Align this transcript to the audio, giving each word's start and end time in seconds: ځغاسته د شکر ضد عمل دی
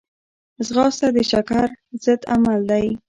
ځغاسته 0.67 1.07
د 1.15 1.17
شکر 1.31 1.67
ضد 2.03 2.21
عمل 2.33 2.59
دی 2.71 2.85